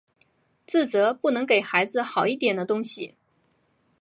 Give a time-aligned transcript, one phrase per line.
[0.65, 3.13] 自责不能给孩子好一点的东西